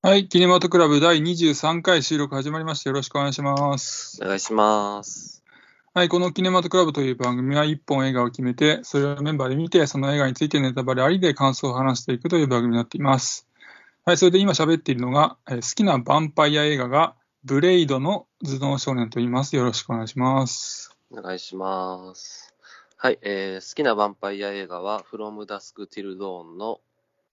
[0.00, 2.90] はい、キネマトクラブ第23回収録始まりました。
[2.90, 4.20] よろしくお願いします。
[4.22, 5.42] お願いします。
[5.92, 13.48] はい、このキネマトクラブという番組は1本映画を決めて、それをメンバーで見て、その映画についてネタバレありで感想を話していくという番組になっています。
[14.04, 19.56] はい、それで今喋っているのが、えー好きなヴァンパイア映画が、ブレイドの頭脳少年と言います。
[19.56, 20.96] よろしくお願いします。
[21.10, 22.54] お願いします。
[22.96, 26.80] はい、えー好きなヴァンパイア映画は、From Dusk Till Dawn の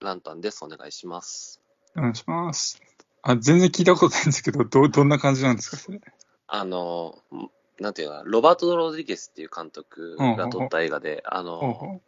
[0.00, 0.64] ランタンです。
[0.64, 1.62] お願いします。
[1.96, 2.80] お願いします。
[3.22, 6.00] あ、全然聞いたことないんですけど、ど、どんな感じなんですか、それ。
[6.46, 7.50] あの、ん
[7.82, 12.00] なんていうかな、ロバート・ロドリゲスっていう監督が撮った映画で、あの、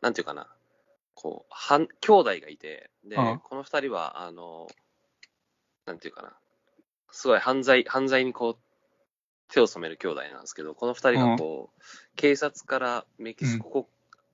[0.00, 0.48] なんていうかな、
[1.14, 4.66] こう、はん兄弟がいて、で、この二人は、あの、
[5.86, 6.32] なんていうかな、
[7.10, 8.58] すごい犯罪、犯罪にこう、
[9.48, 11.82] 手を染める兄弟なんですけど、この二人がこう、
[12.16, 13.86] 警察からメキシコ国、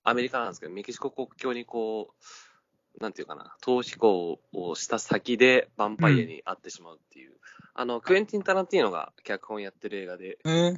[0.03, 2.25] アメリカなんですけど、メキシコ国境にこう、
[3.01, 7.33] なんていうかな、逃避行をした先でヴァンパイアに会ってしまうっていう、
[7.75, 10.77] あの、クエンティン・タランティーノが脚本やってる映画で、えー、はい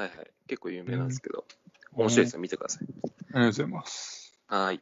[0.00, 1.44] はい、結構有名なんですけど、
[1.92, 2.82] 面白いですよ、見てください。
[2.84, 4.34] ありがとうございます。
[4.46, 4.80] はい。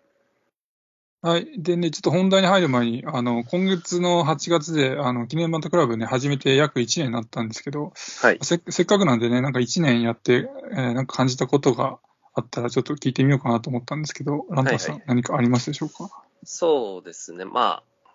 [1.21, 1.61] はい。
[1.61, 8.39] でね、ちょっと本題に入る前に、あの、今月の8月で、あの、記念バントクラブね、始めて約1年になったんですけど、はい。
[8.41, 11.99] せせっかくなんでね、なんか1年やって、えーなんか感じたことが
[12.35, 16.09] あったら、ちょっと聞いてみようかなと思ったんですけど、ランタンさん、はい何かありますでしょうか？
[16.45, 18.11] そうですね、まあ、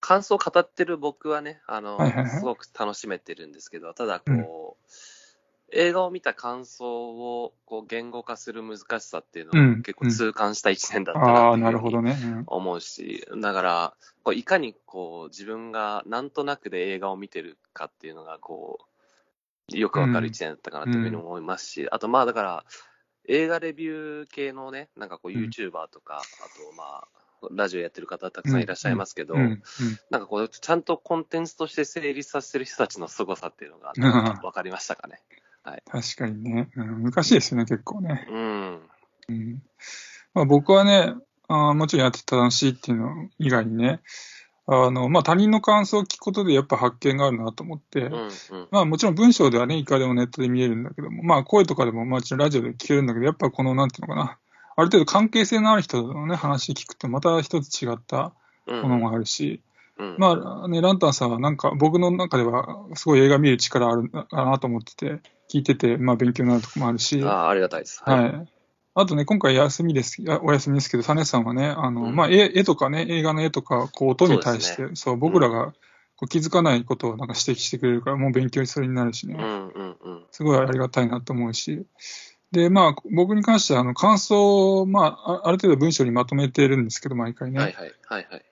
[0.00, 2.30] 感想を語ってる僕はね、あの、はいはいはい。
[2.30, 4.84] すごく楽しめてるんですけど、ただこう、
[5.74, 9.72] 映画を見た感想をこう言語化する難しさっていうのうん。
[9.72, 12.18] を結構痛感した一年だったああー、なるほどね。
[12.22, 12.44] うん。
[12.46, 18.80] 思うし、だから、こういかにこう自分がなんとなくで映画を見てるかっていうのがこ
[19.72, 22.64] う、よくわかる一年だったかなというふうに思いますし、あとまあだから、
[23.28, 29.62] 映画レビュー系のね、なんかこううん YouTuber とか、あとまあ、ラジオやってる方たくさんいらっしゃいますけど、うんうん
[30.10, 33.92] なんかこう、ちゃんとコンテンツとして成立させてる人たちの凄さっていうのが
[34.42, 35.20] 分かりましたかね。
[35.90, 38.26] 確かにね、うん、難しいですよね、結構ね。
[38.28, 38.80] うん。
[39.28, 39.62] うん
[40.34, 41.14] まあ、僕はね
[41.48, 44.00] あー、もちろんやってて楽しいっていうの以外にね、
[44.66, 48.12] あのまあ、他人の感想を聞くことでやっぱ発見があるなと思って、うん。
[48.14, 48.68] うん。
[48.70, 54.38] まあもちろん文章ではね、いくらでもネットで見えるんだけども、まあ声とかでももちろんラジオで聞けるんだけど、やっぱこのなんていうのかな、
[54.76, 58.32] ある程度関係性のある人のね、話聞くとまた一つ違った
[58.66, 58.82] うん。
[58.82, 59.60] ものもあるし、
[59.98, 60.16] うん。
[60.18, 65.20] まあね、ランタンさんはなんか僕の中ではすごい映画見る力あるかなと思ってて、
[65.52, 68.00] 聞いてて、まあ勉強になるとこもあるし、ああ、ありがたいです。
[68.04, 68.61] はい。
[68.94, 75.72] あとね、今回休みです、お休みですけど、サネさんはね、あの、うんまあ絵、絵とかね、映画の絵とか、こう、音に対して、そそう,、僕らが
[76.16, 79.34] こう気づかないことをなんか指摘してくれるから、もう勉強にそれになるしね。
[79.38, 80.24] うんうんうん。
[80.30, 81.86] すごいありがたいなと思うし、
[82.52, 87.58] で、まあ、僕に関しては、あの、感想を、まあ、あある程度文章にまとめてるんですけど、毎回ね。
[87.58, 87.92] はいはい。
[88.06, 88.44] はいはい。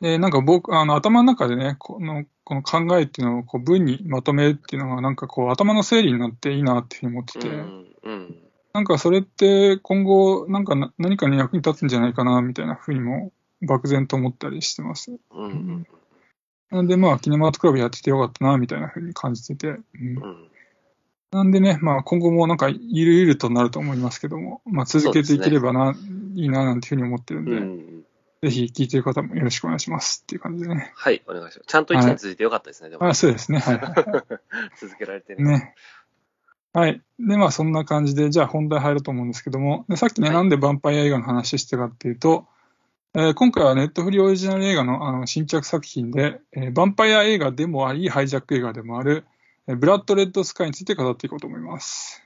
[0.00, 8.47] で、なんか僕、あの、頭の中でね、この、この考えっていうのをこう文にまとめるっていうのが、なんかこう、頭の整理になっていいなっていうふうに思ってて、うんうん。
[8.78, 15.10] なんかそれって今後、なんかな何かに役に立つんじゃないかな、みたいなふうにも、漠然と思ったりしてます。
[15.32, 15.86] うんうん
[16.70, 20.48] なんで、まあ、キネマートクラブやっててよかったな、みたいなふうに感じてて、うんうん。
[21.30, 25.94] なんでね、まあ、今後もなんか、ゆるゆるとなると思いますけども、まあ、続けていければな、
[26.34, 28.04] いいな、なんていうふうに思ってるんで、うんうん。
[28.42, 30.92] ぜひ聞いてる方もよろしくお願いしますっていう感じでね。
[30.94, 31.66] はい、お願いします。
[31.66, 33.04] ちゃんと一年続いてよかったですね、でも。
[33.04, 33.58] あ、そうですね。
[33.58, 34.24] はいはいは
[34.78, 35.44] 続けられてるい。。
[35.44, 35.74] ね。
[36.78, 37.02] はい。
[37.18, 42.46] で、まあ、そんな感じで、じゃあ本題入ると思うんですけども、でさっきね、はいなんでヴァンパイア映画の話してかっていうと、
[43.14, 49.24] えー今回はネットフリオリジナル映画のあの新着作品で、えーヴァンパイア映画でもあり、ハイジャック映画でもある、
[49.66, 52.22] えーブラッド・レッド・スカイについて語っていこうと思います。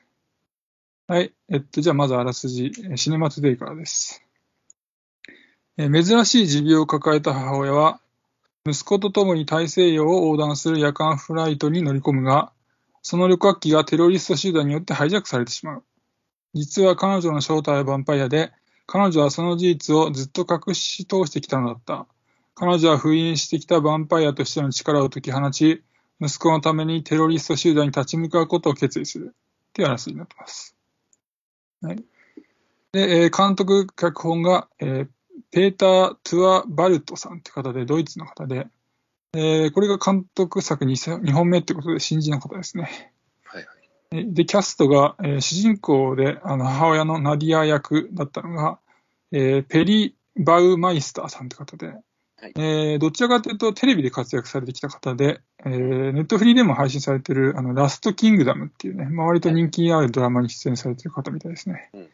[1.07, 1.33] はい。
[1.49, 4.23] えっと、じゃあまずあらすじ、えーシネマトゥデイからです。
[5.79, 8.01] えー珍しい持病を抱えた母親は、
[8.69, 12.53] 息子と共に大西洋を横断する夜間フライトに乗り込むが、
[13.03, 15.85] その旅客機がテロリスト集団によってハイジャックされてしまう。
[16.55, 18.53] 実は彼女の正体はヴァンパイアで、
[18.87, 22.07] 彼女はその事実をずっと隠し通してきたのだった。
[22.55, 25.83] 彼女は封印してきたヴァンパイアとしての力を解き放ち、
[26.21, 29.35] 息子のためにテロリスト集団に立ち向かうことを決意する。
[29.71, 30.77] っていう話になってます。
[31.81, 31.97] はい。
[32.93, 35.09] で、えー監督、脚本が、えー
[35.51, 38.69] ペーター・トゥア・バルトさんって方で、ドイツの方で、
[39.35, 43.13] えーこれが監督作 2, 本目ってことで新人の方ですね。
[43.45, 43.77] はいはい。
[44.11, 48.79] えで、キャストが、えー主人公であの母親のナディア役だったのが、
[49.33, 61.89] えーペリ・バウマイスターさんって方で、はいえーどちらかというとテレビで活躍されてきた方で、えーネットフリーでも配信されているあのラスト・キングダムっていうね、まあ、割と人気あるドラマに出演されている方みたいですね。
[61.95, 62.09] うん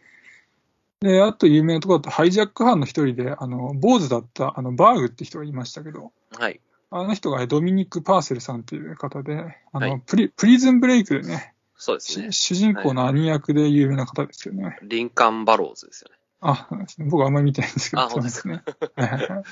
[1.00, 6.61] で、あと有名なところだと、ハイジャック犯の一人で、あの、坊主だった、あの、バーグって人がいましたけど、はい。
[6.90, 12.55] あの人がドミニク・パーセルさんという方で、あの、はいプリプリズンブレイクでねそうですねし。
[12.55, 14.79] 主人公の兄役で有名な方ですよね。
[14.82, 16.17] リンカン・バローズですよね。
[16.40, 16.69] あ、
[16.99, 18.62] 僕はあんまり見てないんですけど、あそうですね。
[18.96, 19.43] はいはいはい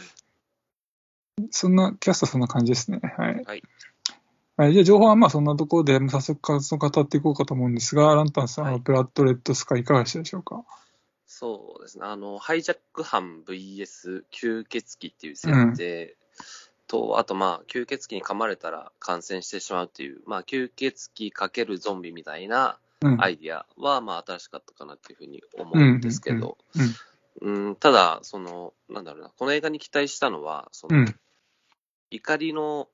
[1.50, 2.98] そんな、キャストはそんな感じですね。
[3.18, 3.34] はい。
[3.44, 3.62] はい。
[4.56, 10.64] はい、じゃあ、情報はまあそんなところで、早速感想を語っていこうかと思うんですが、ランタンさんははいブラッドレッドスカイいかがでしたでしょうか？
[11.26, 12.06] そうですね。
[12.06, 16.16] あの、ハイジャック犯 VS 吸血鬼っていう設定
[16.88, 23.22] と、あとまあ、吸血鬼に噛まれたら感染してしまうっていう、まあ、吸血鬼かけるゾンビみたいなうん。
[23.22, 26.82] アイディアは、まあ、新しかったかなっていうふうに思うんですけど、うん
[27.42, 31.16] うんただ、その、なんだろうな、この映画に期待したのは、その、うん。
[32.10, 32.88] 怒りの、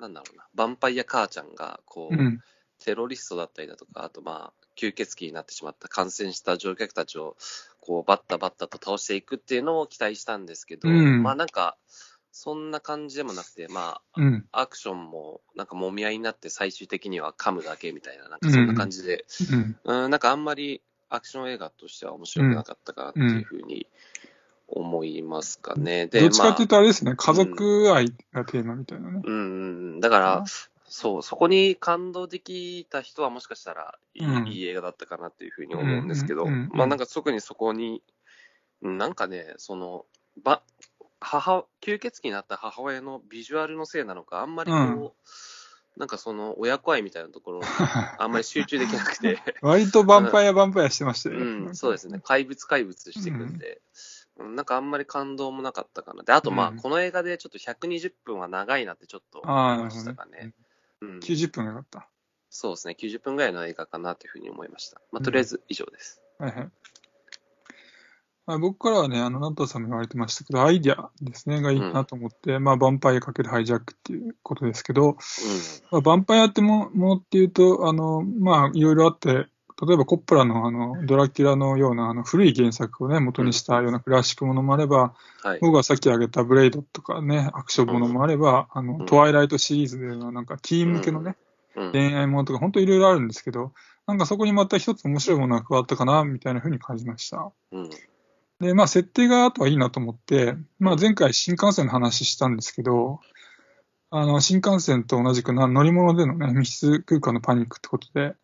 [0.00, 2.40] なんだろうな、ヴァンパイア母ちゃんが、こう、うん。
[2.78, 7.36] テロリストだったりだとか、あとまあ、吸血鬼になってしまった感染した乗客たちを、
[7.80, 11.76] こう、バッタバッタと倒していくっていうのを期待したんですけど、うんまあなんか、
[12.38, 14.46] そんな感じでもなくて、まあ、うん。
[14.52, 20.04] アクションも、なんか揉み合いになって最終的には噛むだけみたいな、なんかそんな感じで、うん。
[20.04, 23.86] うん、なんかあんまりアクション映画としては面白くなかったかなっていうふうに
[24.68, 26.08] 思いますかね。
[26.08, 29.22] で、どっちかっていうまあ、とあれですね、家族愛がテーマみたいなね。
[29.24, 30.44] うんうんうん、だから、
[30.84, 38.02] そう、そこに感動できた人はもしかしたらいい,、うんいい映画だったかなっていうふうに思うんですけど、うんうんうんまあなんか特にそこに、
[38.82, 40.04] うんなんかね、その、
[40.42, 40.62] ば、
[41.26, 45.10] 母、吸血鬼になった母親のビジュアルのせいなのか、あんまりこう、うん
[45.96, 47.60] なんかその親子愛みたいなところ、
[48.18, 51.42] あんまり集中できなくて、割とヴァンパイアヴァンパイアしてましたよね。
[51.68, 52.20] うん、そうですね。
[52.22, 53.80] 怪物怪物していくんで、
[54.36, 56.22] うんなんかあんまり感動もなかったかな。
[56.22, 60.52] で、あとまあ、うんこの映画でちょっと120分は長いなってちょっと思いましたかね。。
[61.00, 62.08] うん、90分がよかった。
[62.50, 62.96] そうですね。
[62.98, 65.00] 90分ぐらいの映画かなというふうに思いました。
[65.10, 66.20] まあ、とりあえず以上です。
[66.38, 66.70] はいはい。
[68.46, 75.16] まあ、僕からはね、あの、ナトさんも言われてましたけど、アイディアですね、がいいなと思って、まあ、ヴァンパイアかけるハイジャックっていうことですけど、
[75.90, 79.48] まあ、ヴァンパイアってもものっていうと、あの、まあ、いろいろあって、
[79.86, 85.14] 例えばコップラのあの、ドラキュラのようなあの古い原作をね、元にしたようなクラシックものもあれば、
[85.44, 85.50] うん。
[85.50, 85.58] はい。
[85.60, 91.36] 僕がさっき挙げたブレイドとかね、アクションものもあれば、あの、うんトワイライトシリーズでのなんかティーン向けのね、
[91.74, 91.92] うん。
[91.92, 93.72] 恋愛ものとか、本当いろいろあるんですけど、
[94.06, 97.52] なんかそこにまた一つ面白いものが加わったかな、みたいな風に感じました。
[97.72, 97.90] うん。
[98.60, 103.20] で、まあ、設定があとはいいなと思って、まあ、前回新幹線の話したんですけど、
[104.10, 108.34] あの、新幹線と同じくな乗り物でのね、密室空間のパニックってことで、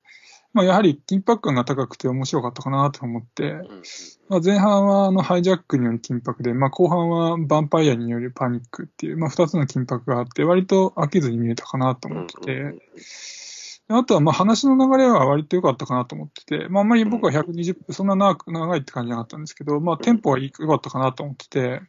[0.52, 3.82] まあ、やはり緊迫感が高くて面白かったかなと思って、うん。
[4.28, 12.16] まあ、前半はあのハイジャックによる緊迫で、まあ、後半はヴァンパイアによるパニックっていう、まあ、二つの緊迫があって、割と飽きずに見えたかなとうん。
[12.16, 12.74] 思ってて、
[13.88, 21.82] あとはまあ話の流れは割と良かったかなと思ってて、まあ、あんまり僕は120分、そんな長く長いって感じじゃなかったんですけど、まあ、テンポは良かったかなと思ってて、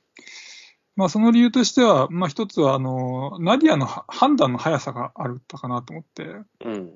[0.96, 6.24] まあ、その理由としては、まあ、一つは、あの、ナディアのは判断の速さがあるったかなと思って、
[6.66, 6.92] うん。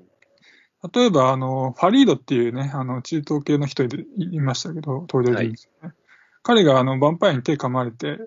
[0.93, 5.93] 例えば、あの、ファリードっていうね、あの、中東系の人いいましたけど、登場人物ね、
[6.43, 8.19] 彼が、あの、ヴァンパイアに手噛まれて、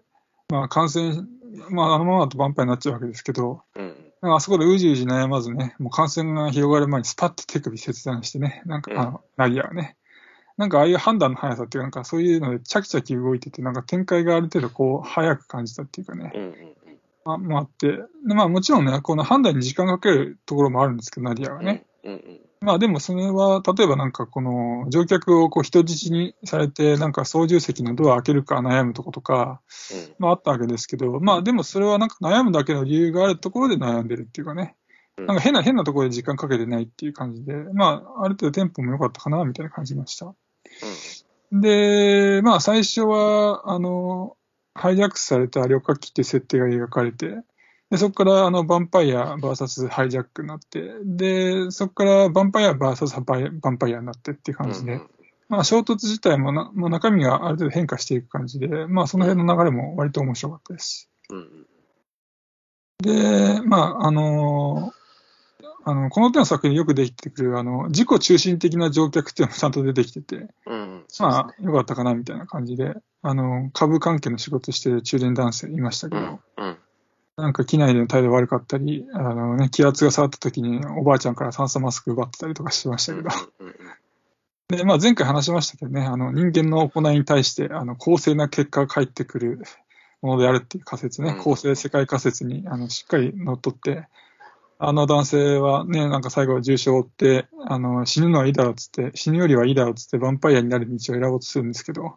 [0.49, 1.23] まあ、感染、
[1.71, 4.10] まあ、あのままだとヴァンパイアになっちゃうわけですけど、うん。
[4.23, 9.97] あそこでうじうじ悩まずね、もう感染が広がる前にスパッと手首切断してね、なんか、うんあの、ナディアがね、
[10.59, 16.43] なんかああいう判断の速さっていうか、なんかそういうのでチャキチャキ動いてて、なんか展開がある程度こう、早く感じたっていうかね、うん。
[16.43, 16.53] うん。
[17.25, 17.89] あまああって、
[18.27, 21.87] でまあもちろんね、この判断に時間かけるところもあるんですけど、ナディアがね。
[22.05, 22.13] うん。
[22.13, 22.41] うん。
[22.63, 29.63] まあでもそれは、例えばなんかこの乗客をこう人質にされて、なんか操縦席のドア開けるか悩むとことか、
[30.19, 34.77] まああったわけですけど、まあでもそれはなんか悩むだけの理由があるところで悩んでるっていうかね、
[35.17, 35.27] うん。
[35.27, 40.35] なんか変な変なところで時間かけてないっていう感じで、まあある程度テンポも良かったかなみたいな感じました。
[41.53, 44.37] で、まあ最初は、あの、
[44.75, 47.39] ハイジャックされた旅客機って設定が描かれて、
[47.91, 55.01] で、そこからあの、ヴァンパイア VS ハイジャックになって、で、そこからヴァンパイア VS ヴァンパイアになってっていう感じで、
[55.49, 61.11] まあ衝突自体もな、まあ、中身がある程度変化していく感じで、まあその辺の流れも割と面白かったです。
[61.31, 61.67] うん。
[63.03, 64.93] で、まあ、あの
[65.85, 71.05] あの、この手の作品によくできてくる、あの、自己中心的な乗客っていうのもちゃんと出てきてて、うん。
[71.19, 76.29] まあ、よかったかなみたいな感じで、あの、株関係の仕事してる中年男性いましたけど、うん。
[76.29, 76.41] うん。
[77.41, 83.29] なんか機内での態度悪かったり、あのね、気圧が下がった時におばあちゃんから酸素マスク奪ってたりとかしてましたけど、
[83.61, 84.77] うん。
[84.77, 89.63] で、まあ前回話しましたけどね、あの、人間の行いに対して、あの、公正な結果が返ってくる
[90.23, 91.43] ものであるっていう仮説ね、うん。
[91.43, 94.07] 公正世界仮説に、あの、しっかり乗っ取って、
[94.83, 102.15] あの男性はね、なんか最後は重傷を負って、あの、死ぬのはいいだろうっつって、死ぬよりはいいだろうっつって、ヴァンパイアになる道を選ぼうとするんですけど、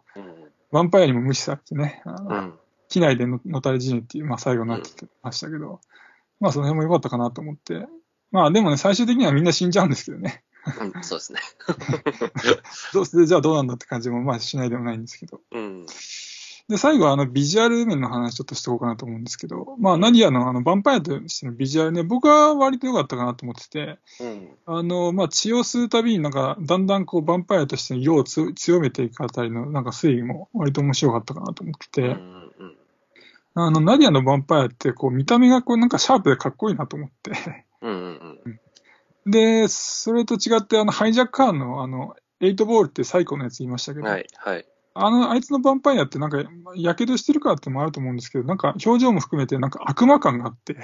[0.72, 2.54] ヴァンパイアにも無視されてね、あのうん。
[2.94, 5.80] 機内でののたれ死ぬっていう、まあ最後になってましたけど、
[6.38, 7.88] まあその辺も良かったかなと思って。
[8.30, 10.44] まあでもね、最終的にはみんな死んじゃうんですけどね。
[10.94, 11.40] うん、そうですね。
[12.94, 15.40] どうしてじゃあどうなんだって感じもまあしないでもないんですけど。
[15.50, 15.86] うん。
[16.68, 24.48] で、最後はあのビジュアル面の話ちょっとしておこうかなと思うんですけど、まあナディアのあのヴァンパイアとしてのビジュアルね、僕は割と良かったかなと思ってて、うん。
[24.64, 32.52] あの、まあ血を吸うたびになんかだんだんこうヴァンパイアとしての色をつ強めていくあたりのなんか推移も割と面白かったかなと思ってて、うん。
[32.58, 32.76] うん。
[33.54, 37.32] あの、ナディアのヴァンパイアってこう見た目がこうなんかシャープでかっこいいなと思って、
[37.82, 38.40] うん。
[38.44, 39.30] うん。
[39.30, 44.26] で、それと違って、あの、ハイジャックカーンの、あの、エイトボールって最古のやつ言いましたけど、はい。
[44.36, 44.66] はい。
[44.96, 46.38] あの、あいつのヴァンパイアってなんか、
[46.76, 50.76] やけどしてるからってのもあると思うんですけど、なんか表情も含めてなんか悪魔感があって、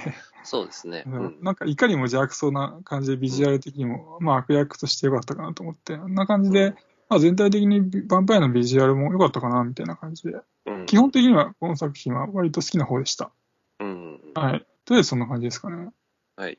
[0.43, 1.05] そうですね。
[1.07, 1.39] うん。
[1.43, 6.75] なんかいかにも邪悪そうな感じでビジュアル的にも、まあ悪役としてよかったかなと思って、あんな感じで、
[7.11, 10.87] まあ全体的にヴァンパイアのビジュアルも良かったかなみたいな感じで、うん。
[10.87, 13.33] 基本的にはこの作品は割と好きな方でした。
[13.81, 14.21] うん。
[14.35, 14.61] はい。
[14.85, 15.91] とりあえずそんな感じですかね。
[16.37, 16.59] はい。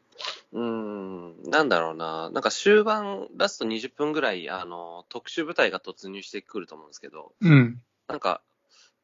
[0.51, 2.29] うーん、なんだろうな。
[2.31, 7.81] なんか終盤、ラスト20分ぐらい、あの、特殊部隊が突入してくると思うんですけど、うん。
[8.08, 8.41] なんか、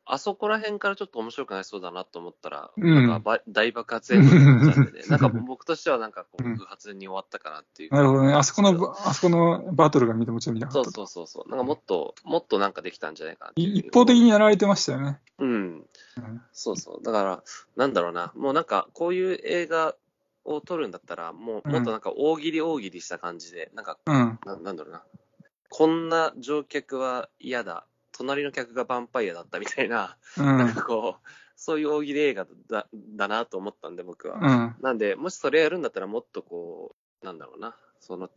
[0.09, 7.93] あそこら辺からちょっと面白くなりそうだなと思ったら、うんなんかば大爆発エンドになっちゃってて、 なんか僕としてはなんかこう発に終わったかなっていう。
[7.93, 8.33] なるほどね。
[8.33, 11.05] あそこの、あそこのバトルが見てもちろん見なかそうったと。
[11.07, 11.49] そうそうそう。
[11.49, 15.19] なんかもっと、もっとなんかできたんじゃないかな一方的にやられてましたよね。
[15.39, 15.49] うん。
[15.49, 17.03] うんそうそう。
[17.03, 17.43] だから、
[17.75, 18.31] なんだろうな。
[18.35, 19.95] もうなんか、こういう映画
[20.45, 24.39] を撮るんだったら、もう、もっとなんか大喜利大喜利した感じで、なんか、うん。
[24.45, 25.03] ななんだろうな。
[25.69, 27.85] こんな乗客は嫌だ。
[28.17, 30.73] 隣の客がヴァンパイアだったみたいな、うなんん。
[30.73, 34.39] かこう、そういう大喜利映画だだなと思ったんで、僕は。
[34.41, 34.75] うん。
[34.83, 37.75] なんで、もしそれやるんだったらもっとこう、なんだろうな。
[37.99, 38.29] その、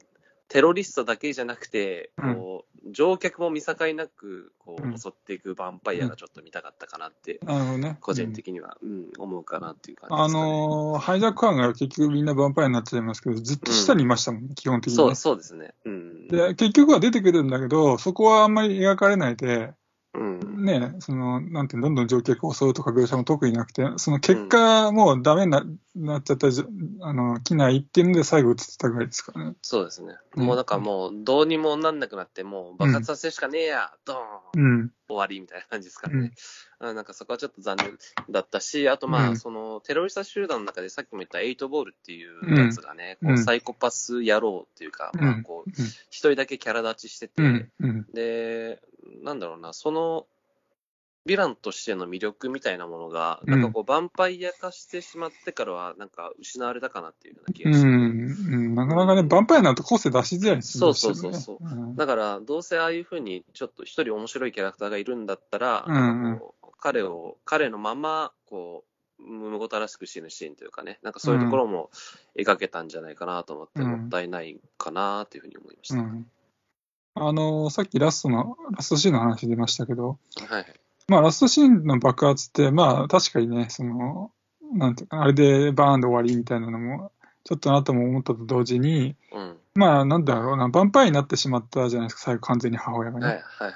[0.50, 7.98] テロリストだけじゃなくて、こう、乗客も見境なく、こうんう、襲っていくヴァンパイアがちょっと見たかったかなって、なるほどね。
[8.00, 10.28] 個人うん的には、うん、思うかなっていう感じであ。
[10.28, 15.72] のーハイジャックカーンが結局みんなヴァンパイアになっちゃいますけど、ずっと下にいましたもんね、基本的にね、そう、そうですね。
[15.84, 16.26] うん。
[16.26, 19.72] で、結局は出てくるんだけど、そこはあんまり描かれないで、
[20.14, 20.64] うん。
[20.64, 25.64] ね、その、なんてどんどん乗客を襲うとか描写も特になくて、その結果、もうダメにな
[26.00, 26.64] なっちゃったじゃ、
[27.02, 29.54] あの、機内っていうので最後映ってたぐらいですからね。
[29.62, 30.14] そうですね。
[30.36, 34.92] うんもうなんかもう、どうにもなんなくなって、もう爆発させるしかねえや、ドーンうん。
[35.08, 36.32] 終わりみたいな感じですからね。
[36.78, 37.98] あなんかそこはちょっと残念
[38.30, 45.70] だったし、あとまあ、うんそのテロリスト集団の中でさっきも言ったエイトボールっていうやつがね、うんこうサイコパス野郎っていうか、うんまあこう、
[46.10, 47.72] 一人だけキャラ立ちしてて、うん。
[47.80, 48.06] うん。
[48.14, 48.80] で、
[49.22, 50.26] なんだろうな、その、
[51.26, 57.90] ヴィランとしての魅力みたいなものが、うんなんかこう、ヴァンパイア化してしまってからは、なんか失われたかなっていうような気うがして、ん。
[57.90, 57.94] う
[58.70, 58.74] ん。
[58.74, 66.42] なかなかね、ヴァンパイアになると個性出しづらいですそうそうそうそううんだから、どうせああいうふうに、ちょっと一人面白いキャラクターがいるんだったら、うん
[66.82, 68.90] 彼を、彼のまま、こう、
[69.22, 71.90] むごたらしく死ぬシーンというかね、なんかそういうところも
[72.38, 75.96] 描けたんじゃないかなと思って、うんもったいないかなというふうに思いました。
[75.96, 76.26] うん。
[77.14, 80.80] あのーさっきラストの、ラストシーンの話出ましたけど、はいはい。
[81.10, 84.30] まあ、ラストシーンの爆発って、まあ、確かにね、その、
[84.72, 87.10] なんていうか、あれでバーンで終わりみたいなのも、
[87.42, 89.56] ちょっとなとも思ったと同時に、うん。
[89.74, 93.26] まあ、なんだろうな、ヴァンパイアになってしまったじゃないですか、最後完全に母親がね。
[93.26, 93.74] はいはいはい。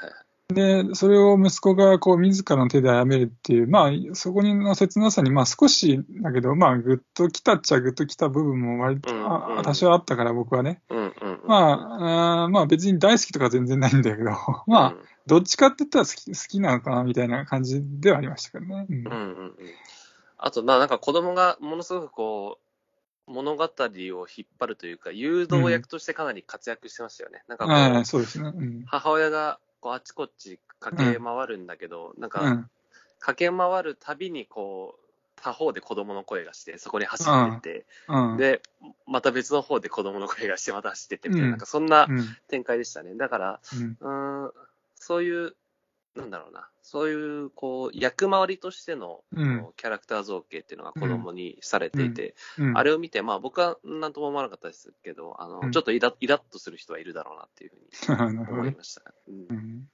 [0.54, 10.82] で、それを息子がこう自らの手で殺めるっていう、まあ、そこにの切なさに、まあ少しだけど、まあ、ぐっと来たっちゃぐっと来た部分も割と、うんあうん多少あったから僕はね。
[10.88, 11.12] うん。
[11.46, 14.30] まあ、あーまあ別に大好きとか全然ないんだけど、
[14.66, 18.86] まあ、うんどっちかって言ったら好き好きなのかなみたいな感じではありましたけどね。
[18.90, 19.54] うんうんうんうん。
[20.36, 22.58] あと、まあなんか子供がものすごくこ
[23.26, 27.42] う、物語を引っ張るというか、誘導役としてかなり活躍してましたよね。
[27.48, 28.52] なんかこう、はいそうですね。
[28.54, 28.84] うん。
[28.86, 32.70] 母親がこうあっちこっち駆け回るんだけど、なんか、うん。
[33.20, 35.03] 駆け回るたびにこう、
[35.44, 38.36] 他方で子供の声がして、そこに走ってって、うん。
[38.38, 38.62] で、
[39.06, 42.36] また別の方で子供の声がして、また走ってってみたいな、うんなんかそんなうん。
[42.48, 43.14] 展開でしたね。
[43.14, 43.60] だから、
[44.02, 44.46] うん。
[44.46, 44.52] ん、
[44.94, 45.54] そういう、
[46.16, 49.22] なんだろうな、そういう、こう、役回りとしての、
[49.76, 52.78] キャラクター造形っていうのが子供にされていて、うん。
[52.78, 57.70] あれを見て、まあ僕はなんとも思わなかったですけど、あの、うんちょっとイライラッとする人はいるだろうなっていう
[58.06, 58.40] ふうに。
[58.48, 59.12] 思いました。
[59.28, 59.88] うんうん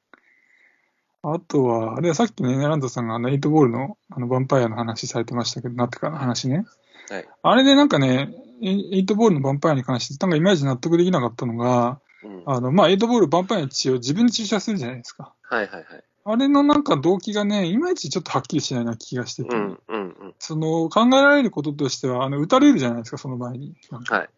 [1.23, 6.65] あとは、あれはさっきね、ランドさんがあのエイトボールのあのヴァンパイアの話されてましたけど、なってからの話ね。
[7.11, 7.29] はい。
[7.43, 15.35] あれでなんかね、エイトボールのヴァンパイアに関して、なんかいまいち納得できなかったのが、うん、あの、まあ、エイトボールヴァンパイアの血を自分で注射するじゃないですか。
[15.43, 16.05] はいはいはい。
[16.25, 20.35] あれのなんか動機がね、いまいちちょっとはっきりしないな気がしてて、うんうんうん。
[20.39, 23.75] その考えられることとしては、あの、撃たれるじゃないですか、その場合に。
[24.09, 24.29] はい。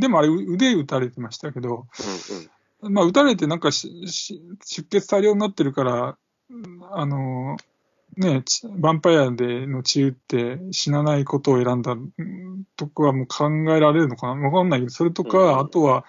[0.00, 2.50] でもあれ、う腕撃たれてましたけど、うんうん。
[2.82, 6.18] まあ、撃たれてなんかしし出血大量になってるから、
[6.50, 7.56] うんあの、
[8.16, 12.10] ね、ちヴァンパイアでの治癒って死なないことを選んだん
[12.76, 14.48] とかはもう考えられるのかな？
[14.48, 16.04] わかんないけど、それとか、うんあとは、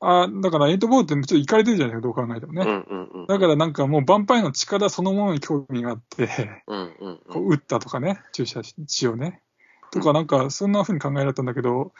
[0.00, 1.96] あだからエイトボールってちょっといかれてるじゃない？
[1.96, 2.62] ですか、どう考えてもね。
[2.62, 3.26] うんうんうん。
[3.26, 6.28] だからなんかもうヴァンパイアの力そのものに興味があって、
[6.66, 9.40] うんうんこう撃ったとかね、注射し血をね。
[9.92, 11.92] とかなんかそんな風に考えられたんだけど、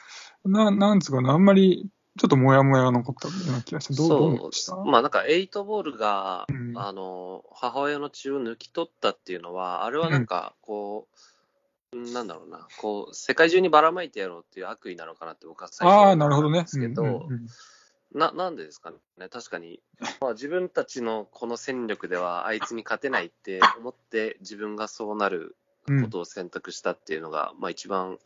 [0.44, 1.88] ななんつうかな、あんまり
[2.18, 4.50] ちょっとモヤモヤが残ったような気がして、どうそう。
[4.50, 6.76] ですまあなんか、エイトボールが、うん。
[6.76, 16.70] あの、母親の血を抜き取ったっていうのは、あれはなんか、こう、うんなんだろうな、こう、世界中にばらまいてやろうっていう悪意なのかなって僕は最初なるほどねったんで。
[16.70, 17.46] すけど、うんうんうん。
[18.12, 19.80] な、なんでですかね、確かに、
[20.20, 25.56] まあ、自分たちのこの戦力ではあいつに勝てないって思って、自分がそうなる
[25.88, 28.18] うんことを選択したっていうのが、まあ一番、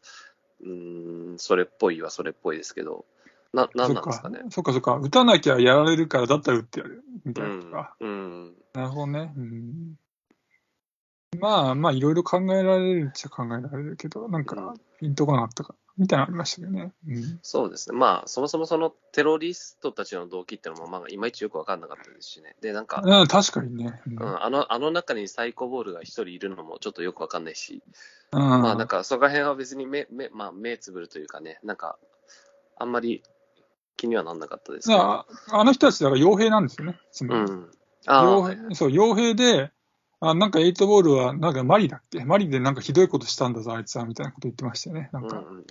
[0.62, 3.06] うーん、それっぽいはそれっぽいですけど、
[3.54, 4.40] な、なんなんですかね。
[4.50, 4.96] そっかそっか。
[4.96, 7.04] 打たなきゃやられるから、だったら打ってやる。
[7.24, 7.96] みたういなとか。
[8.00, 8.04] ん。
[8.04, 8.54] うん。
[8.74, 9.32] なるほどね。
[9.36, 9.94] うん、
[11.38, 16.92] まあまあ、いろいろ考えられるっちゃ考えられるけど、なんうんか、ピンとこなかったか、みたいなのありましたけどね。
[17.06, 17.96] うん、そうですね。
[17.96, 22.56] まあ、そもそもそのテロリストたちの動機っていうのも、まあ、いまいちよく分かんなかったですしね。
[22.60, 24.00] で、なんか、うん確かにね。
[24.08, 27.80] うんうん、あの、あの中にサイコボールが一人いるのもちょっとよく分かんないし、
[28.32, 31.96] うんまあ、なんか、そこら辺は別に目、目、まあ、目つぶるというかね、なんか、
[32.76, 33.22] あんまり
[33.96, 35.00] 気にはなんなかったですけど。
[35.00, 36.98] ああの人たちだから傭兵なんですよね。
[37.12, 37.70] つまりうん。
[38.06, 39.70] 傭兵そう、傭兵で、
[40.20, 42.24] あなんかエイトボールは、なんかマリだっけ？
[42.24, 45.10] マリでなんかひどいことしたんだぞ、あいつは、みたいなこと言ってましたよね。
[45.12, 45.64] なんか、うんうん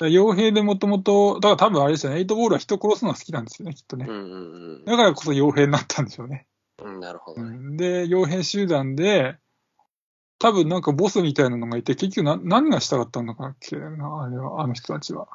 [0.00, 4.06] 傭兵でもともと、だから多分あれですよね、エイトボールは人殺すのが好きなんですよね、きっとね。
[4.08, 4.14] うん。
[4.14, 6.48] うんうんだからこそ傭兵になったんでしょうね。
[6.82, 6.94] うん。
[6.94, 7.56] うん、なるほどね。
[7.56, 9.36] うんで、傭兵集団で、
[10.40, 15.28] 多分なんかボスみたいなのがいて、結局な何がしたかったのかっけな、あれは、あの人たちは。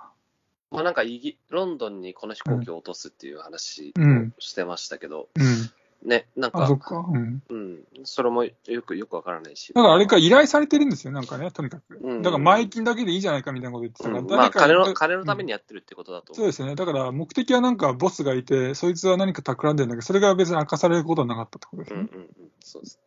[0.71, 5.71] まあ、なんかイギ、ロンドンにこの飛行機を落とすっていう話うんをしてましたけど、うん。
[6.07, 7.05] ね、なんあ、そっか、か。
[7.09, 7.41] うん。
[7.49, 8.51] うん、それもよ
[8.85, 9.73] く、よくわからないし。
[9.73, 11.97] だからあれか、依頼されてるんですよ、なんかね、とにかく。
[11.99, 15.47] うんだから前金だけでいいじゃないかみたいなこと言ってたから、うんまあ、金の、金のために。
[15.47, 16.35] にやってるってことだと思う。
[16.35, 16.75] そうですね。
[16.75, 22.01] だから目的はなんかボスがいて、そいつは何か企んでるんだけど、それが別に明かされることはなかったってことですね。
[22.01, 22.51] うんうんうん。
[22.59, 22.99] そうです。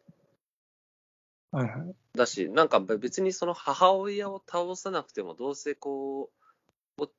[1.52, 1.94] はいはい。
[2.16, 6.39] だし、なんか別にその母親を倒さなくても、どうせこう、お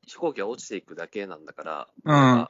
[0.05, 2.47] 飛行機が落ちていくだけなんだから、うん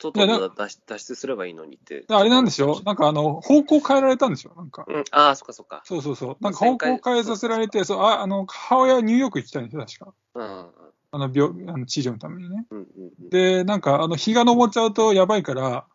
[0.00, 2.04] 外いやに脱出脱出すればいいのにって。
[2.08, 2.80] あれなんですよ。
[2.84, 4.54] なんかあの、方向変えられたんですよ。
[4.56, 4.84] なんか。
[4.88, 5.82] うん、ああ、そっかそっか。
[5.84, 6.36] そうそうそう。
[6.40, 10.14] なんか方向変えさせられて、そう、あ、あの、母親はニューヨーク行きたいんですよ、確か。
[10.36, 10.70] うん。
[11.12, 12.66] あの、病、あの治療のためにね。
[12.70, 12.86] うんうん
[13.22, 13.28] うん。
[13.28, 15.86] で、なんか、あの、日が昇っちゃうとやばいから、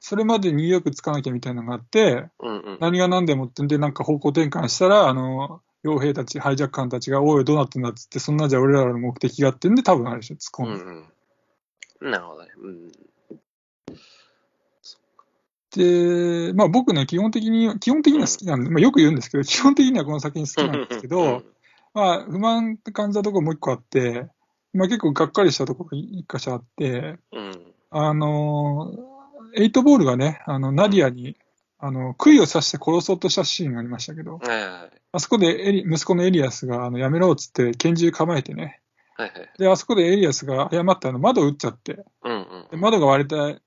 [0.00, 2.78] それまでニューヨーク着かなきゃみたいなのがあって、うんうん。
[2.80, 10.84] 何が何でもってんで、なんか方向転換したら、あの、傭兵たち、ハイジャック官たちが、おい、どうなってんだっつって、そんなじゃ俺らの目的があってんで、多分あれでしょ、突っ込んで。
[10.84, 11.06] うん
[12.02, 12.10] うん。
[12.10, 12.48] なるほどね。
[12.58, 12.92] うん。
[15.76, 21.42] で、まあ僕ね、基本的に、基本的には好きなんで、まあよく言うんですけど、基本的にはこの作品好きなんですけど、
[21.94, 24.28] まあ不満って感じたところもう一個あって、
[24.72, 27.72] まあ結構がっかりしたところ一箇所あって、うん。
[27.90, 28.92] あの、
[29.56, 31.36] エイトボールがね、あの、ナディアに、
[31.82, 34.90] あの、杭を刺して殺そうとしたシーンがありましたけど、はいはいはい。
[35.12, 38.80] あそこでエリ息子のエリアスが、あの、やめろっつって拳銃構えてね、
[39.16, 39.50] はいはい。
[39.58, 43.62] で、あそこでエリアスが誤ってあの窓を撃っちゃって、うんうんで窓が割れたっ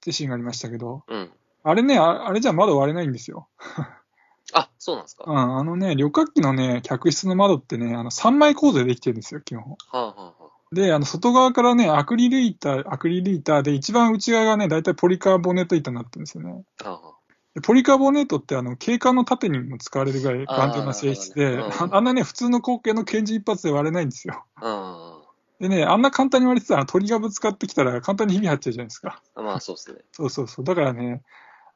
[0.00, 1.30] てシーンがありましたけど、うん。
[1.62, 3.48] あれね、ああれじゃ窓割れないんですよ。
[4.52, 5.24] あ、そうなんですか。
[5.26, 9.76] うはん、あのね、旅客機のね、客室の窓ってね、あの、3枚構造でできてるんですよ、基本。
[9.90, 10.74] あはあはあ。
[10.74, 16.64] で、あの、外側からね、アクリル板、アクリル板で、一番内側がね、だいたいポリカーボネット板になってるんですよね。
[16.82, 17.13] はあはあで
[17.62, 24.44] ポリカーボネットって、あの、警官の盾にも使われるぐらい頑丈な性質で、あねうんああんなね、普通の口径の拳銃一発で割れないんですよ。
[24.56, 25.20] あ
[25.60, 29.22] でね、あんな簡単に割れてたら鳥がぶつかってきたら簡単にひび入っちゃうじゃないですか。
[29.36, 29.42] あ。
[29.42, 30.00] まあそうですね。
[30.10, 30.64] そうそうそう。
[30.64, 31.22] だからね、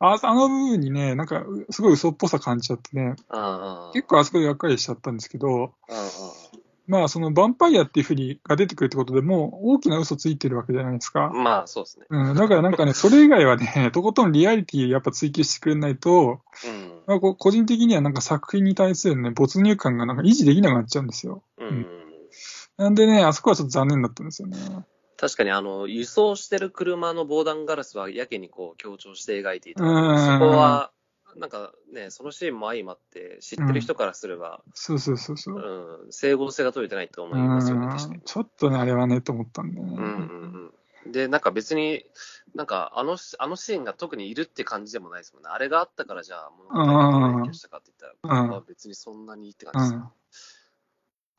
[0.00, 3.14] ああの部分にね、なんか、うすごい嘘っぽさ感じちゃってね。
[3.94, 5.72] 結構あそこでがっかりしちゃったんですけど。
[6.88, 11.30] まあ、そのヴァンパイアっていうふうにが出てくるってことでもう大きな嘘ついてるわけじゃないですか。
[11.34, 12.06] まあそうですね。
[12.08, 17.02] うん、だからなんかね、それ以外はね、 とことんリアリティやっぱ追求してくれないと、うん。
[17.06, 21.42] まあ、こ個人的にはなんか作品に対するね、没入感がなんか維持できなくなっちゃうんですよ。
[21.58, 21.86] うん。
[22.78, 24.56] なんでね、あそこはちょっと残念だったんですよね。
[25.18, 30.92] 確かにあの、輸送してる車の防弾ガラスはやけにこう強調して描いていたうんので、そこは、
[31.36, 36.08] なんかね、そのシーンも相まって、知ってる人からすれば、そうそうそうそうう。
[36.08, 38.20] ん、整合性が取れてないと思ういますよね、確かにん。
[38.20, 39.86] ちょっとね、あれはね、と思ったんでね。
[39.86, 40.72] うんうん
[41.04, 41.12] うん。
[41.12, 42.04] で、なんか別に、
[42.54, 45.50] なんかあのし、あのシーンが特にいるって感じでもないですもんね。
[45.52, 50.00] あれがあったからじゃあ、物語が影響したかって言ったら、うん僕は別にそんなにってう感じです。
[50.00, 50.10] ん。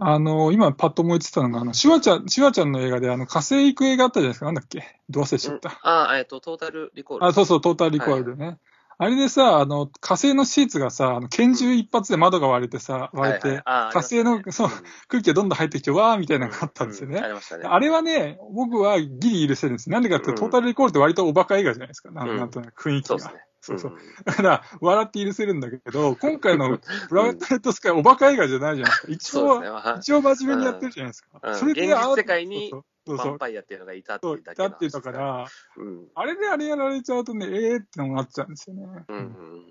[0.02, 4.46] あの、今パッと思いついたのが、あの、シュワちゃん、シュワちゃんの映画で、あの、火星行く映画あったじゃないですか。
[4.46, 5.70] なんだっけどう忘れちゃった。
[5.84, 7.26] ああ、えっと、トータルリコール。
[7.26, 8.60] あ、そうそう、トータルリコールでね。
[9.02, 14.70] あれでさ、あの、火星の施設がさ、あの拳銃一発で窓が割れてさ、割れて、はいはいあー火星の、ねそう、
[15.08, 17.16] 空気がどんどん入ってきて、わーみたいなのがあったんですよね。
[17.16, 17.64] ううありましたね。
[17.66, 19.90] あれはね、僕はギリ許せるんです。
[19.90, 22.12] なんでかってトータルレコールって割とおバカ映画じゃないですか。
[22.12, 23.08] なんうんなんとなく雰囲気が。
[23.08, 23.46] そうですね。
[23.62, 23.92] そうそう。
[23.92, 26.78] んだから、笑って許せるんだけど、今回の
[27.10, 29.38] ブラッドレッドスカイ、おバカ映画じゃないじゃないですか。
[29.38, 29.64] 一応
[29.98, 31.40] 一応真面目にやってるじゃないですか。
[31.42, 32.74] うんそれで、現実世界に
[33.08, 36.08] ヴァンパイアっていうのがいたってそ、いううだけだってなんですだから、うん。
[36.16, 38.84] あれであれやられちゃうとね、ええー、ってのもなっちゃうんですよね。
[39.08, 39.66] うんうん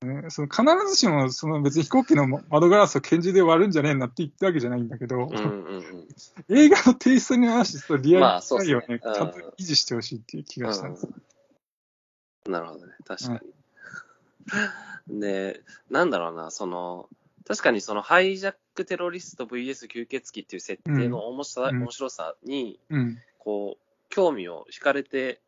[0.00, 5.22] ねその必ずしも、その別に飛行機の窓ガラスを拳銃で割るんじゃねえなって言ったわけじゃないんだけど、うん。
[5.24, 5.76] うんうん
[6.48, 6.56] うん。
[6.56, 11.06] 映画のテイストに合わせて、リアまあルそうっすねさをね、うんちゃんと維持してほしいっていう気がしたんです。
[11.06, 11.22] うん
[12.48, 12.94] なるほどね。
[13.04, 13.40] 確か
[15.08, 15.20] に。
[15.20, 17.08] で、なんだろうな、その、
[17.46, 23.18] 確かにそのハイジャックテロリスト VS 吸血鬼っていう設定の面白さ,、うん面白さに、うん。
[23.38, 25.40] こう、興味を惹かれて、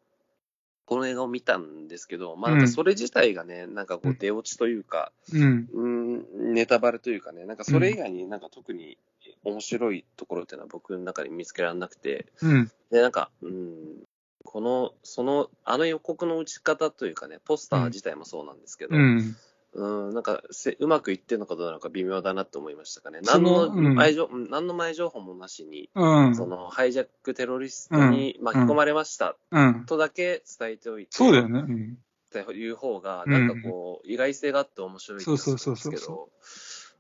[0.85, 5.69] この映画を見たんですけど、まあ、うんなんかそれ自体がね、なんかこう出落ちというか、うん。
[5.73, 8.99] うん、ネタバレというかね、なんかそれ以外になんか特に
[9.45, 12.71] 面白いところっていうのは僕の中に見つけられなくて、うん。
[12.90, 14.03] で、なんか、うん、
[14.45, 19.37] この、その、あの予告の打ち方というかね、ポスター自体もそうなんですけど、うん。
[19.73, 23.21] うん、なんかせ、うまくいってるのかどうなのか微妙だなと思いましたかね。
[23.23, 26.35] そ何ののうん前情、うん何の前情報もなしに、うん。
[26.35, 29.85] その、ハイジャックテロリストに巻き込まれましたうん。
[29.87, 31.61] とだけ伝えておいて、そうだよね。
[31.61, 31.99] うん。
[32.39, 36.29] っていう方が、うんなんかこう、意外性があって面白い気がするんですけそうそうそうど、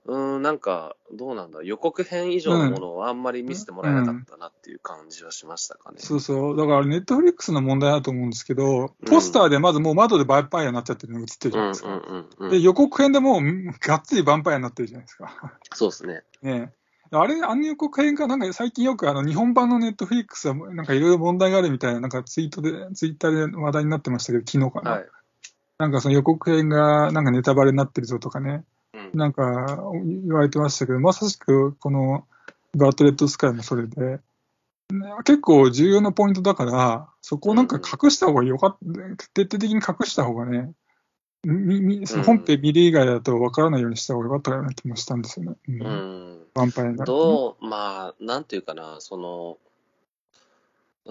[0.06, 5.98] うん、なんか、どうなんだ、予告編以上のものをあんまり見せてもらえなかったなっていう感じはしましたかね。
[6.00, 6.56] そうそう。
[6.56, 11.88] だから、ネットフリックスの問題だと思うんですけど、ポスターでまずもう窓でバンパイアになっちゃってるのが映ってるじうんゃないですか。
[11.88, 12.50] うんうんうん。
[12.50, 15.58] で、予告編でもう、んがっつりバンパイアになってるじゃないですか。
[15.74, 16.22] そうですね。
[16.42, 16.80] ねえ
[17.12, 24.90] あれ、あの予告編か、なんか最近よくあの日本版のネットフリックスはなんかいろいろ問題があるみたいな、なんかツイートで、ツイッターで話題になってましたけど、昨日かな。
[24.92, 25.08] はい。
[25.78, 28.64] なんかその予告編がなんかネタバレになってるぞとかね、うん
[29.14, 32.26] なんか言われてましたけど、まさしくこの
[32.76, 34.20] バートレットスカイもそれで、ね
[35.24, 40.72] 結構重要なポイントだから、そこをなんか隠した方がよかった、徹底的に隠した方がね、
[41.42, 45.56] 本編見る以外だと分からないようにした方がよかったような気もしたんですよね。
[45.68, 46.40] うんうん。
[46.54, 47.04] ヴァンパイアが。
[47.04, 49.58] どう、まあ、なんていうかな、その、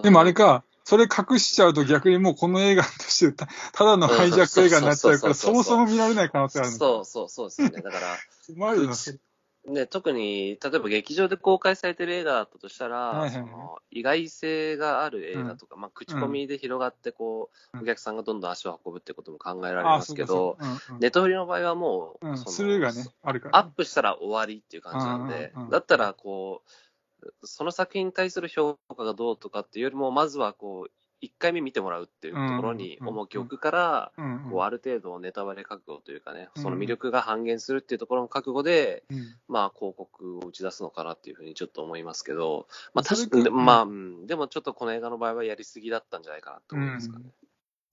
[0.02, 6.70] でもあれか、それ隠しちゃうと逆にもうこの映画としてたただのハイジャック映画になっちゃうから、そもそも見られない可能性ある。
[6.74, 7.68] そうそうそうですね。
[7.70, 8.16] だから、
[9.68, 22.84] ね、特に、例えば劇場で公開されてる映画だったとしたら、はいはいはいその意外性がある映画とか、まあ、口コミで広がって、こう、うんお客さんがどんどん足を運ぶってことも考えられますけど、うんうんネットフリの場合はもう、うん、そのね、
[23.52, 26.70] アップしたら終わりっていう感じなんでうんうんうん、だったら、こう、
[27.44, 30.90] その作品に対する評価がどうとかっていうよりも、まずは、こう、
[31.22, 34.12] 一回目見てもらうっていうところに重きを置くから、
[34.50, 36.62] こうある程度ネタバレ覚悟というかね、うん。
[36.62, 39.36] その魅力が半減するっていうところの覚悟で、うん。
[39.46, 47.26] まあ広告を打ち出すのかなっていうふうにちょっと思いますけど、まあ確かに、かまあ、うん、でもちょっとこの映画の場合はやりすぎだったんじゃないかなと思いますかね。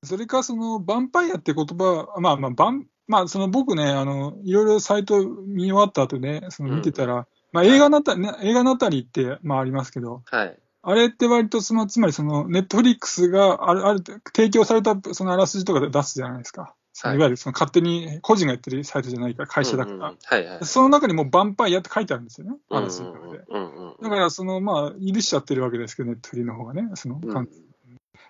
[0.03, 10.57] それか、その、ヴァンパイアって言葉は、まあまあ、バン、まあ、その僕ね、あの、いろいろサイト見終わった後ね、その見てたら、まあ映画のあたり、ね、映画のあたりって、まあありますけど、はい。
[10.83, 16.61] あれって割とその、つまりその、ネットフリックスがある、ある、提供されたそのあらすじとかで出すじゃないですか。
[16.61, 19.95] はいいわゆるその勝手に個人がやってるサイトじゃないから、会社だから。
[19.97, 20.65] うんうんはいはい。
[20.65, 23.43] その中にもうヴァンパイアって書いてあるんですよね、あらすじの中で。
[23.47, 27.49] うんだから、その、まあ、許しちゃってるわけですけど、ネットフリの方がね、その、うん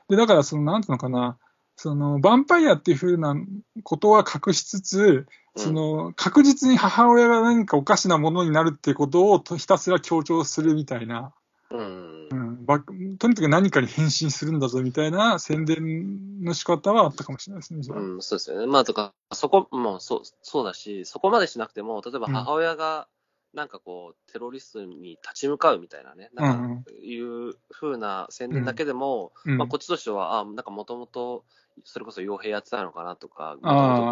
[0.10, 1.38] で、だから、その、なんていうのかな、
[1.75, 3.36] その、ヴァンパイアっていうふうな
[3.84, 11.33] ことは隠しつつ、その、確実に母親が何かおかしなものになるっていうことをとひたすら強調するみたいな、
[11.69, 12.27] うん。
[12.29, 12.93] うん、ばと
[13.27, 17.79] にかく何かに変身するんだぞみたいな宣伝の仕方はあったかもしれないですね。
[17.89, 18.67] うん、そうですよね。
[18.67, 22.33] まあ、とか、そこ、もうそう、そうだし、そこまでしなくても、例えばうん。
[22.33, 23.07] 母親が、
[23.53, 29.57] なんかこう、テロリストに立ち向かうみたいなね、なんか、いう風な宣伝だけでも、うん。
[29.57, 31.45] まあ、こっちとしては、あなんかもともと、
[31.83, 33.57] それこそ傭兵やってたのかなとか、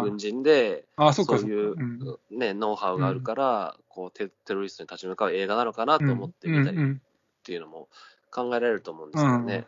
[0.02, 1.74] 軍人で、あ、そういう
[2.30, 6.96] ね、ノウハウがあるから、こうテ、テロリストに立ち向かう映画なのかなと思って見たりっ
[7.42, 7.88] ていうのも
[8.30, 9.66] 考えられると思うんですけどね。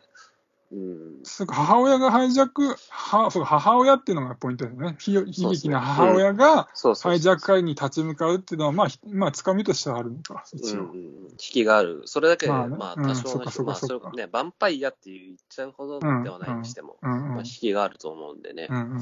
[0.71, 1.19] うん。
[1.23, 4.95] そうか母親がハイジャック、はそうか母親っていうのがポイントですね。
[4.99, 6.67] ひ悲劇な母親が
[7.01, 10.81] ハイジャック会に立ち向かうっていうのは、まあ、ひまあ、つかみとしてはあるのか、一応。
[10.81, 12.03] うんうん、引きがある。
[12.05, 18.67] それだけで、ままあ、あねうん多少の、そっかそっかまあ、それね、ヴァンパイアって言っちゃうほどではないにしても、うんうんまあ、引きがあると思うんでね。
[18.69, 19.01] う、ん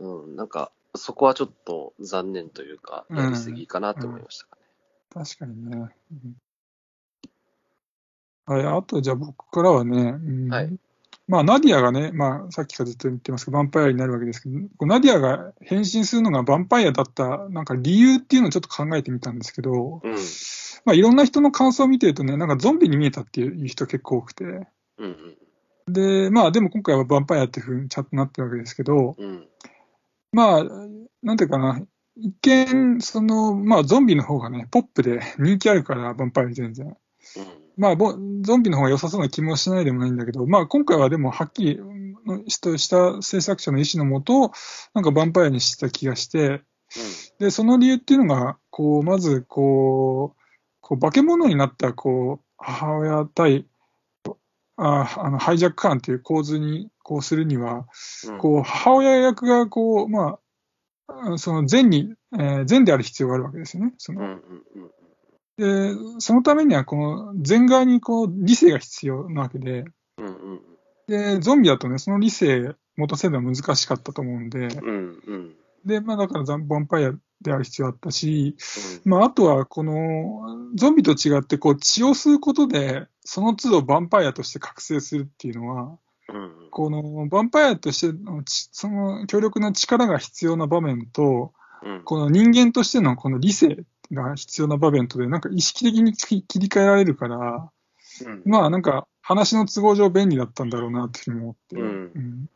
[0.00, 0.24] うん。
[0.24, 4.62] うん、なんか、そこはちょっと残念というか、やりすぎかなと思いましたかね。
[5.24, 5.88] 確かにね。
[6.12, 6.36] うん。
[8.44, 10.52] はい、あと、じゃあ僕からはね、うん。
[10.52, 10.78] はい
[11.28, 20.14] まあ、ナディアがね、まあ、さっきからずっと言ってますけど、ヴァンパイアになるわけですけど、ナディアが変身するのがヴァンパイアだった、なんか理由っていうのをちょっと考えてみたんですけど、うん。
[20.86, 24.66] まあ、いろんな人の感想を見てるとね、なんかゾンビに見えたっていう人結構多くて、うん
[24.98, 25.92] うん。
[25.92, 29.46] で、まあ、でも今回はヴァンパイアっていうふうにちゃんとなってるわけですけど、うん。
[30.32, 30.64] まあ、
[31.22, 31.82] なんていうかな、
[32.16, 36.96] 一見、その、まあ、ゾンビの方がね、ポップで人気あるから、ヴァンパイア全然。
[37.78, 37.82] うん。
[37.82, 38.12] まあ、ボ
[38.42, 41.80] ゾンビの方が良さそうな気もしないでもないんだけど、まあ、今回はでも、はっきり
[42.26, 44.52] のしたした制作者の意思のもと、
[44.94, 46.62] なんかヴァンパイアにしてた気がして、
[47.38, 50.38] で、その理由っていうのが、こう、まず、こう、
[50.80, 53.66] こう化け物になった、こう、母親対、
[54.76, 57.86] ああの、ハイジャック犯っていう構図に、こうするには、
[58.28, 58.38] うん。
[58.38, 60.38] こう、母親役が、こう、ま
[61.08, 63.94] あ、あその善に、えー善である必要があるわけですよね。
[63.98, 64.18] そうん。
[64.18, 64.30] うのん。
[64.30, 64.40] うん。
[65.58, 69.84] で、そのためには、この善側にこう理性が必要なわけで、
[70.16, 70.26] うん。
[70.26, 70.60] うん。
[71.08, 75.20] で、ゾンビだとね、その理性持たせるのは難しかったと思うんで、うん。
[75.26, 75.54] うん。
[75.84, 78.56] で、まあだからザンヴァンパイアである必要あったし、
[79.04, 85.98] まああとはこの、ゾンビと違ってこう血を吸うことで、その都度ヴァンパイアとして覚醒するっていうのは、
[86.32, 86.68] うん。
[86.70, 92.02] このヴァンパイアとしてのちその強力な力が必要な場面と、うん。
[92.04, 97.70] この人間としてのこの理性が必要な場面とで、なんか意識的に切切り替えられるから、
[98.26, 98.42] うん。
[98.44, 101.76] まあなんか話の都合上便利だったんだろうなっていうふうに思って。
[101.76, 102.50] うんうん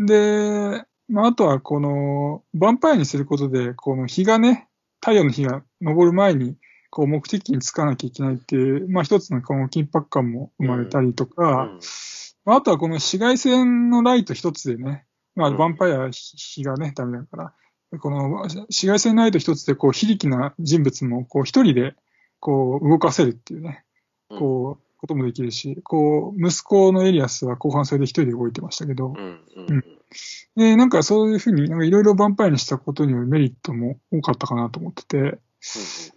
[0.00, 4.68] で、まああとはこの、ヴァンパイアにすることで、この日がね、
[5.00, 6.56] 太陽の日が昇る前に、
[6.90, 11.80] こう目的地に着かなきゃいけないっていう、まあ一つのこの緊迫感も生まれたりとか、うん。
[12.44, 15.04] まああとはこの紫外線のライト一つでね、
[15.34, 17.54] まあうんヴァンパイアは日がね、ダメだから、
[18.00, 21.94] この紫外線ライト一つで、こう、非力な人物も、こう、一人で、
[22.40, 23.84] こう、動かせるっていうね、
[24.28, 29.40] こう、こともできるし、こう、息子のエリアスは後半それで一人で動いてましたけど、うん。
[29.56, 29.84] うん。
[30.56, 35.38] で、なんかそういうふうに、なんかいろいろヴァンパイアにしたことによるメリットも多かったかなと思ってて、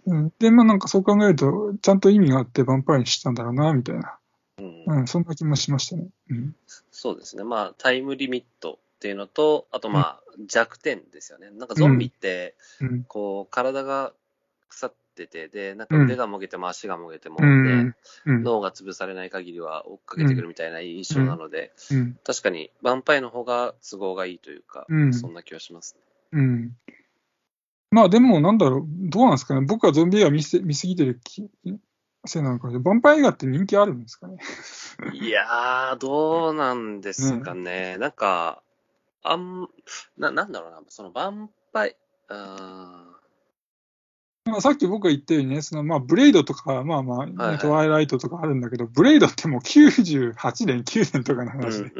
[0.06, 4.18] うん、で、まあなんかそう考えると、ちゃんと意味があってヴァンパイアにしたんだろうな、みたいな、
[4.58, 4.84] うん。
[4.86, 6.08] うん、そんな気もしましたね。
[6.30, 6.56] うん。
[6.90, 7.44] そうですね。
[7.44, 11.50] まあ、タイムリミットっていうのと、あとまあ、弱点ですよね。
[11.50, 13.02] なんかゾンビって、うん。
[13.02, 14.12] こう、体が
[14.68, 17.38] 腐ってて、で、なんか腕がもげても足がもげても。
[18.24, 22.16] 脳が潰されない限りは追っかけてくるみたいな印象なので、うん。
[22.22, 26.38] 確かに、ヴァンパイアの方が都合がいいというか、うんそんな気はしますね。
[26.38, 26.76] うん。
[27.90, 29.62] まあでも、なんだろう、どうなんですかね。
[29.62, 31.50] 僕はゾンビ映画見せ見すぎてる気
[32.24, 34.38] せいなのか、ヴァンパイア映画って人気あるんですかね。
[35.12, 37.96] いやー、どうなんですかね。
[37.98, 38.62] なんか、
[39.22, 39.68] あん、
[40.16, 41.96] な、なんだろうな、そのヴァンパイ、
[42.28, 43.12] あ
[44.44, 51.90] まあ、さっき僕が言ったようにね、そのまあブレイドとか、まあまあ、ねはいトワイライトとかあるんだけど、ブレイドってもう98年、9年とかの話で。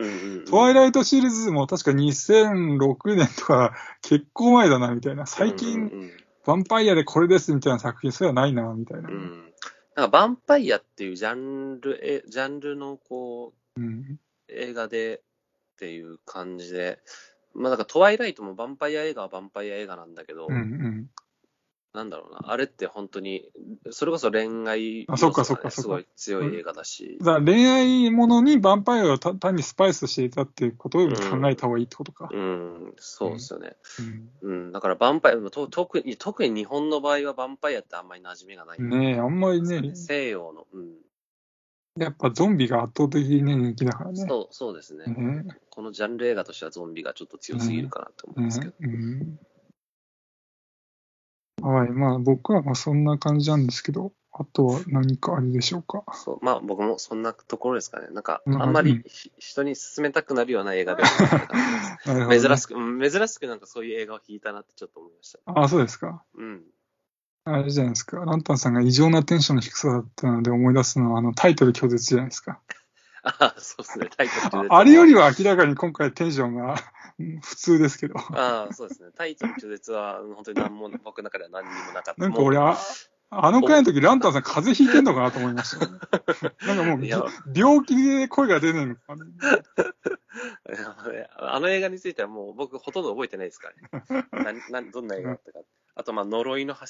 [0.51, 5.27] トワイライトシリーズも確か2006年とか結構前だな、みたいな。
[5.27, 9.09] 最うん近、ヴァンパイアでこれですみたいな作品、それはないな、みたいな。
[9.09, 9.53] うん。
[9.95, 14.19] なんか、ヴァンパイアっていうジャンル、えジャンルのこう、うん。
[14.49, 15.23] 映画で
[15.83, 17.01] っていう感じで、
[17.55, 20.55] まあなんかトワイライトもヴァンパイア映画はヴァンパイア映画なんだけど、うん。
[20.55, 21.07] うん。
[21.93, 23.51] なんだろうな、あれって本当に、
[23.91, 32.31] それこそ恋愛あそっかそっかすごい強い映画だし、だ恋愛ものにヴァンパイアをた単にスパイスとしていたっていうことを考えた方がいいってことか。
[32.33, 33.77] うん、そうですよね。
[34.43, 38.81] うんうん、だからヴァンパイア、と特に、特に日本の場合はヴァンパイアってあんまり馴染みがない。
[38.81, 40.93] ねえ、あんまりね、西洋の、うん、
[41.99, 44.25] やっぱゾンビが圧倒的にね、人気だからね。
[44.27, 45.05] そう、そうですね。
[45.07, 48.73] ねこのジャンル映画としてはゾンビがちょっと強すぎるかなと思いますけど。
[48.81, 49.39] うん
[51.63, 56.03] はい、まあ僕はまあそんな感じなんですけど、あとは何かあれでしょうか？
[56.13, 58.09] そう、まあ僕もそんなところですかね。
[58.09, 61.55] なんか、うんあんまりひ人に勧めたくなるような映画ではないか
[62.19, 65.39] なね珍しく、うん珍しくなんかそういう映画を引いたなってちょっと思いました。
[65.45, 66.25] あ、そうですか。
[66.35, 66.63] うん。
[67.45, 68.19] あれじゃないですか。
[68.19, 72.61] ランタンさんが異常なテンションの低さだったので思い出すのは、あのタイトル拒絶じゃないですか。
[73.25, 76.77] あそうですね、タイトル拒あ絶あれよりは明らかに今回テンションが
[77.19, 78.15] うん普通ですけど。
[78.19, 79.11] ああ、そうですね。
[79.17, 82.23] タイトル拒絶は、本当に何も、僕の中では何にもなかった。
[82.23, 82.77] なんか俺、あ
[83.35, 85.99] あの回の時、ランタンさん風邪ひいてんのかなと思いましたよね。
[86.67, 87.07] なんかもう
[87.55, 89.25] 病気で声が出ないのかな。
[91.39, 94.29] あの映画についてはもう僕ほとんど覚えてないですからね。
[94.71, 95.59] ななどんな映画だったか。
[96.03, 96.81] あと、まあ、呪いの橋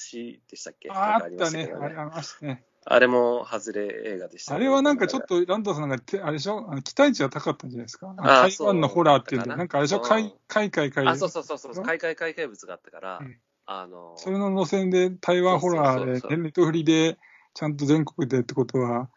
[0.49, 0.89] でしたっけ？
[0.89, 1.71] ああったね。
[1.79, 2.65] ありましたね。
[2.85, 6.67] あれも外れ映画でしたね、あれはなんかちょっと、ランタンさんがて、あれでしょ？
[6.69, 8.13] あの期待値が高かったんじゃないですか？
[8.17, 9.57] あー台湾のホラーっていうんで、そうだったかな。
[9.57, 9.97] なんかあれでしょ？
[9.97, 10.03] うん
[10.49, 13.37] 海海海海あ、そうそうそうそう、開会開会物があったから、うん。
[13.67, 17.17] あの、それの路線で台湾ホラーで、ネットフリで、
[17.53, 19.09] ちゃんと全国でってことは、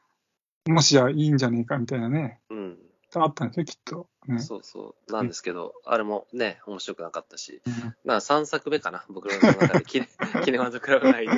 [0.68, 2.40] もしやいいんじゃねえかみたいなね。
[2.50, 2.78] うん。
[3.16, 4.09] たあったんですよ、きっと。
[4.26, 5.12] ね、そうそう。
[5.12, 7.62] なんですけど、あれもね、面白くなかったし。
[7.66, 9.85] うんまあ3作目かな、僕の中で。
[9.85, 10.09] キネ
[10.44, 11.33] キネマンドクラブ内で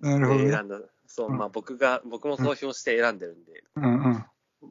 [0.00, 0.50] なるほどね。
[0.50, 0.80] 選んだ。
[1.06, 4.24] そう、うんまあ僕が、僕も投票して選んでるんで、うんうん。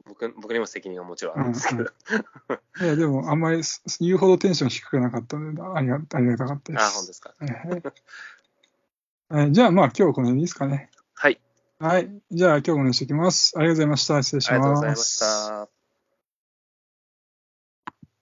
[0.06, 1.84] 僕僕にも責任はもちろんあるんですけど。
[1.84, 6.84] いや、でも、あんまりす言うほどテンション低くなかったので、ありがありがたかったです。
[6.84, 7.34] あ、本当ですか。
[7.40, 7.92] えー
[9.30, 10.90] えーじゃあ、まあ、今日はこの辺でいいですかね。
[11.14, 11.40] はい。
[11.78, 12.10] はい。
[12.30, 13.54] じゃあ、今日もねしておきます。
[13.56, 14.22] ありがとうございました。
[14.22, 14.80] 失礼しありがとうます。
[14.80, 15.18] ございまし
[15.68, 15.73] た。